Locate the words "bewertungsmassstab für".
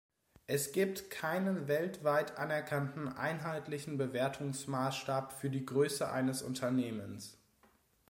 3.99-5.51